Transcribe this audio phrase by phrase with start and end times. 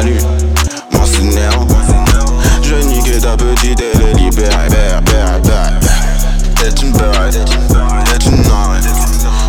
[0.00, 0.16] Salut,
[1.04, 1.68] c'est Nero.
[2.62, 4.68] Je nique ta petite et les libérer.
[6.56, 8.80] T'es une bête, t'es une noire.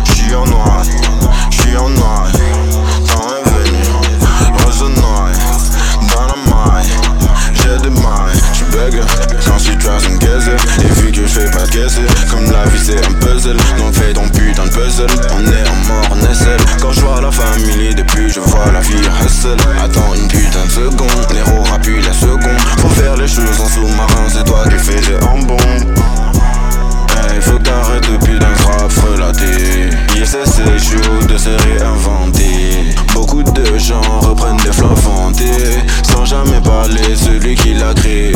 [0.04, 0.82] J'suis en noir,
[1.48, 2.26] j'suis en noir.
[3.06, 3.80] Temps est venu,
[4.62, 5.30] rose noir.
[6.12, 6.92] Dans la maille,
[7.54, 8.42] j'ai des mailles.
[8.52, 9.00] J'bug
[9.46, 10.50] quand situation gaze.
[10.84, 11.98] Et vu que j'fais pas de caisse,
[12.30, 13.12] comme la vie c'est un
[17.32, 18.94] famille, depuis je vois la vie
[19.24, 19.56] hustle.
[19.82, 22.60] Attends une putain de seconde, l'héros rappuie la seconde.
[22.78, 25.58] Faut faire les choses en sous-marin, c'est toi qui fais j'ai en bombe.
[27.16, 33.78] Hey, faut t'arrêter depuis d'un rap frelaté ISS c'est chaud de se réinventer Beaucoup de
[33.78, 38.31] gens reprennent des flots vantés Sans jamais parler celui qui l'a créé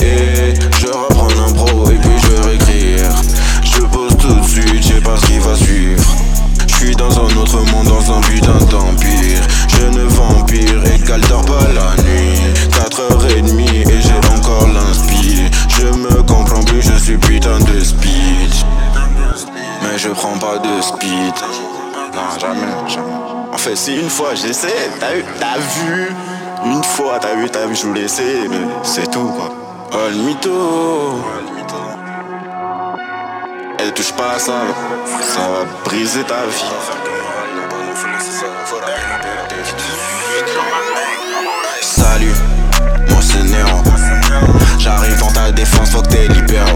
[19.96, 21.34] Je prends pas de speed
[22.14, 23.06] Non, jamais, jamais
[23.50, 26.08] En fait, si une fois j'essaie, t'as eu, t'as vu
[26.66, 29.48] Une fois, t'as vu, t'as vu, je voulais essayer, mais c'est tout quoi
[29.92, 30.52] Oh le mytho
[33.78, 34.54] elle touche pas à ça,
[35.20, 36.64] ça va briser ta vie.
[41.82, 42.32] Salut,
[43.20, 43.66] c'est Néo.
[44.78, 46.75] J'arrive dans ta défense, faut que t'es libéré.